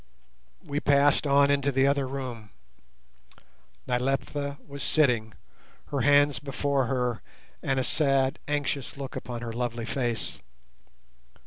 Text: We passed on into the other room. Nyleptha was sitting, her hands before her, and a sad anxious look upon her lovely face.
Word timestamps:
We 0.65 0.79
passed 0.79 1.27
on 1.27 1.51
into 1.51 1.71
the 1.71 1.85
other 1.85 2.07
room. 2.07 2.49
Nyleptha 3.85 4.57
was 4.65 4.81
sitting, 4.81 5.35
her 5.89 6.01
hands 6.01 6.39
before 6.39 6.87
her, 6.87 7.21
and 7.61 7.79
a 7.79 7.83
sad 7.83 8.39
anxious 8.47 8.97
look 8.97 9.15
upon 9.15 9.41
her 9.43 9.53
lovely 9.53 9.85
face. 9.85 10.39